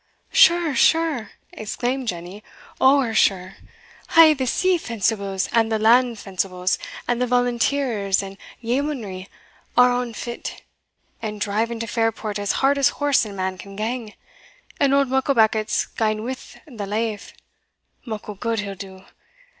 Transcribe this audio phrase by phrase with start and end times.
[0.31, 2.43] "Sure, sure!" exclaimed Jenny
[2.81, 3.57] "ower sure!
[4.17, 9.29] a' the sea fencibles, and the land fencibles, and the volunteers and yeomanry,
[9.77, 10.63] are on fit,
[11.21, 14.15] and driving to Fairport as hard as horse and man can gang
[14.79, 17.33] and auld Mucklebackit's gane wi' the lave
[18.03, 19.05] muckle gude he'll do!